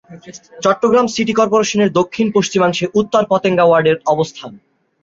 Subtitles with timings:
[0.63, 4.51] Chittagong city কর্পোরেশনের দক্ষিণ-পশ্চিমাংশে উত্তর পতেঙ্গা ওয়ার্ডের অবস্থান।